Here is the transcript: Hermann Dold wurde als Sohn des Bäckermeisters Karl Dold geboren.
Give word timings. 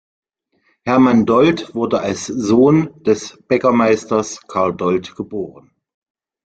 Hermann 0.83 1.27
Dold 1.27 1.75
wurde 1.75 1.99
als 1.99 2.25
Sohn 2.25 2.91
des 3.03 3.37
Bäckermeisters 3.47 4.41
Karl 4.47 4.73
Dold 4.75 5.15
geboren. 5.15 5.75